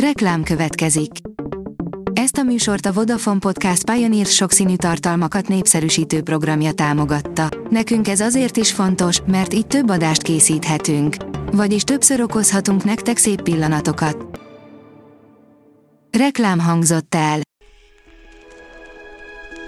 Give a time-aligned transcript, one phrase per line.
[0.00, 1.10] Reklám következik.
[2.12, 7.48] Ezt a műsort a Vodafone Podcast Pioneer sokszínű tartalmakat népszerűsítő programja támogatta.
[7.70, 11.16] Nekünk ez azért is fontos, mert így több adást készíthetünk.
[11.52, 14.40] Vagyis többször okozhatunk nektek szép pillanatokat.
[16.18, 17.40] Reklám hangzott el.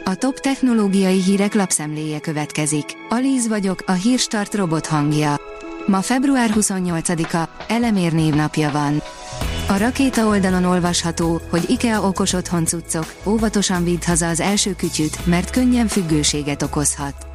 [0.04, 2.84] A top technológiai hírek lapszemléje következik.
[3.08, 5.40] Alíz vagyok, a hírstart robot hangja.
[5.86, 9.02] Ma február 28-a, Elemér névnapja van.
[9.70, 15.26] A rakéta oldalon olvasható, hogy IKEA okos otthon cuccok, óvatosan vidd haza az első kütyüt,
[15.26, 17.26] mert könnyen függőséget okozhat.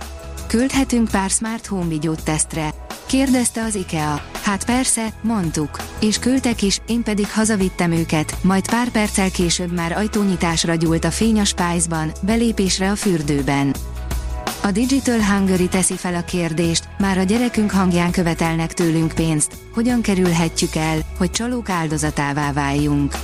[0.48, 2.70] Küldhetünk pár Smart Home videót tesztre.
[3.06, 4.22] Kérdezte az IKEA.
[4.44, 5.70] Hát persze, mondtuk.
[6.00, 11.12] És küldtek is, én pedig hazavittem őket, majd pár perccel később már ajtónyitásra gyúlt a
[11.12, 13.74] fény a Spice-ban, belépésre a fürdőben.
[14.66, 20.02] A Digital Hungary teszi fel a kérdést, már a gyerekünk hangján követelnek tőlünk pénzt, hogyan
[20.02, 23.16] kerülhetjük el, hogy csalók áldozatává váljunk.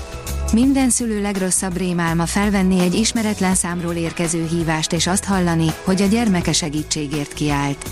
[0.53, 6.05] Minden szülő legrosszabb rémálma felvenni egy ismeretlen számról érkező hívást és azt hallani, hogy a
[6.05, 7.89] gyermeke segítségért kiált.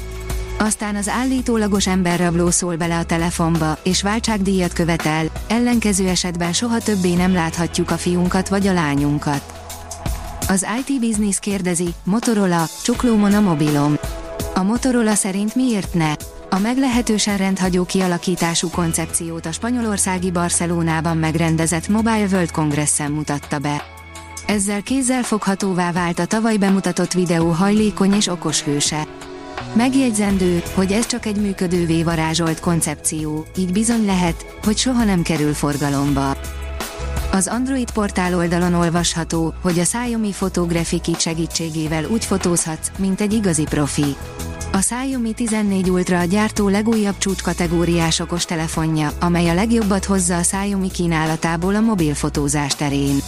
[0.60, 7.14] Aztán az állítólagos emberrabló szól bele a telefonba, és váltságdíjat követel, ellenkező esetben soha többé
[7.14, 9.57] nem láthatjuk a fiunkat vagy a lányunkat.
[10.50, 13.98] Az IT Business kérdezi, Motorola, csuklómon a mobilom.
[14.54, 16.14] A Motorola szerint miért ne?
[16.50, 23.84] A meglehetősen rendhagyó kialakítású koncepciót a spanyolországi Barcelonában megrendezett Mobile World Congressen mutatta be.
[24.46, 29.08] Ezzel kézzel foghatóvá vált a tavaly bemutatott videó hajlékony és okos hőse.
[29.74, 35.54] Megjegyzendő, hogy ez csak egy működővé varázsolt koncepció, így bizony lehet, hogy soha nem kerül
[35.54, 36.38] forgalomba.
[37.38, 43.34] Az Android portál oldalon olvasható, hogy a Xiaomi Photography Kit segítségével úgy fotózhatsz, mint egy
[43.34, 44.16] igazi profi.
[44.72, 50.92] A Xiaomi 14 Ultra a gyártó legújabb csúcskategóriás telefonja, amely a legjobbat hozza a Xiaomi
[50.92, 53.20] kínálatából a mobilfotózás terén.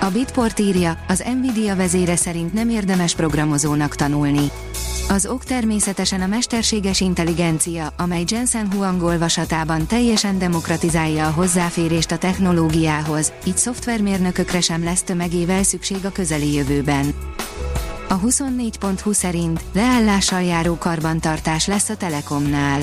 [0.00, 4.50] A Bitport írja, az Nvidia vezére szerint nem érdemes programozónak tanulni.
[5.08, 12.18] Az ok természetesen a mesterséges intelligencia, amely Jensen Huang olvasatában teljesen demokratizálja a hozzáférést a
[12.18, 17.14] technológiához, így szoftvermérnökökre sem lesz tömegével szükség a közeli jövőben.
[18.08, 22.80] A 24.20 szerint leállással járó karbantartás lesz a Telekomnál.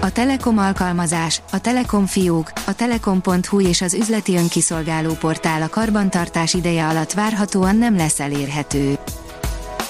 [0.00, 6.54] A Telekom alkalmazás, a Telekom fiók, a Telekom.hu és az üzleti önkiszolgáló portál a karbantartás
[6.54, 8.98] ideje alatt várhatóan nem lesz elérhető.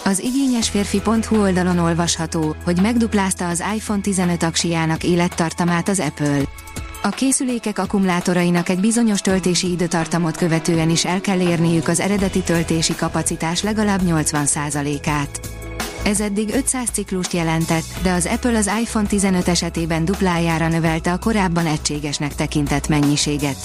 [0.07, 6.41] Az igényesférfi.hu oldalon olvasható, hogy megduplázta az iPhone 15 aksiának élettartamát az Apple.
[7.03, 12.95] A készülékek akkumulátorainak egy bizonyos töltési időtartamot követően is el kell érniük az eredeti töltési
[12.95, 15.41] kapacitás legalább 80%-át.
[16.05, 21.19] Ez eddig 500 ciklust jelentett, de az Apple az iPhone 15 esetében duplájára növelte a
[21.19, 23.57] korábban egységesnek tekintett mennyiséget.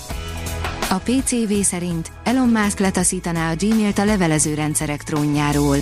[0.90, 5.78] A PCV szerint Elon Musk letaszítaná a Gmail-t a levelező rendszerek trónjáról.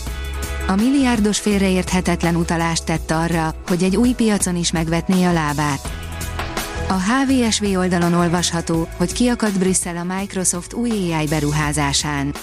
[0.70, 5.90] A milliárdos félreérthetetlen utalást tett arra, hogy egy új piacon is megvetné a lábát.
[6.88, 12.34] A HVSV oldalon olvasható, hogy kiakadt Brüsszel a Microsoft új AI beruházásán.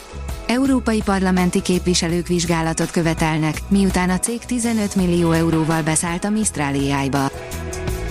[0.47, 7.25] Európai parlamenti képviselők vizsgálatot követelnek, miután a cég 15 millió euróval beszállt a Mistral AI-ba.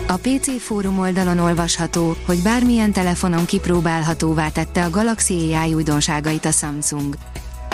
[0.07, 6.51] A PC fórum oldalon olvasható, hogy bármilyen telefonon kipróbálhatóvá tette a Galaxy AI újdonságait a
[6.51, 7.15] Samsung.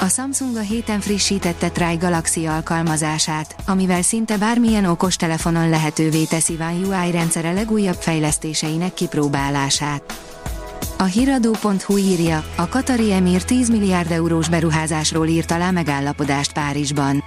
[0.01, 6.57] A Samsung a héten frissítette Try Galaxy alkalmazását, amivel szinte bármilyen okos telefonon lehetővé teszi
[6.59, 10.03] One UI rendszere legújabb fejlesztéseinek kipróbálását.
[10.97, 17.23] A hiradó.hu írja, a Katari Emir 10 milliárd eurós beruházásról írt alá megállapodást Párizsban.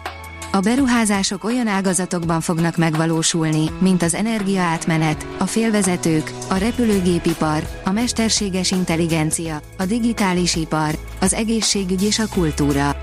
[0.53, 8.71] A beruházások olyan ágazatokban fognak megvalósulni, mint az energiaátmenet, a félvezetők, a repülőgépipar, a mesterséges
[8.71, 12.97] intelligencia, a digitális ipar, az egészségügy és a kultúra.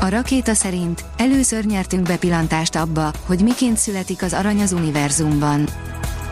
[0.00, 5.68] A rakéta szerint először nyertünk bepillantást abba, hogy miként születik az arany az univerzumban.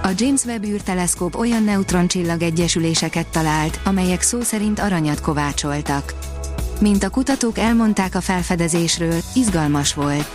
[0.02, 6.14] A James Webb űrteleszkóp olyan neutroncsillag egyesüléseket talált, amelyek szó szerint aranyat kovácsoltak.
[6.80, 10.30] Mint a kutatók elmondták a felfedezésről, izgalmas volt.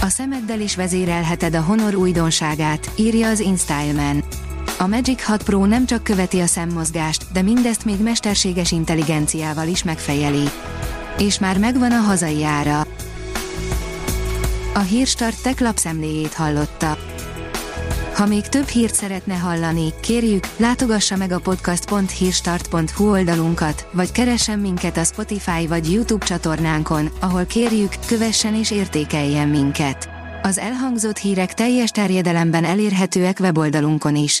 [0.00, 4.24] A szemeddel is vezérelheted a Honor újdonságát, írja az InStyleman.
[4.82, 9.82] A Magic 6 Pro nem csak követi a szemmozgást, de mindezt még mesterséges intelligenciával is
[9.82, 10.48] megfejeli.
[11.18, 12.86] És már megvan a hazai ára.
[14.74, 16.98] A Hírstart tech lapszemléjét hallotta.
[18.14, 24.96] Ha még több hírt szeretne hallani, kérjük, látogassa meg a podcast.hírstart.hu oldalunkat, vagy keressen minket
[24.96, 30.08] a Spotify vagy YouTube csatornánkon, ahol kérjük, kövessen és értékeljen minket.
[30.42, 34.40] Az elhangzott hírek teljes terjedelemben elérhetőek weboldalunkon is.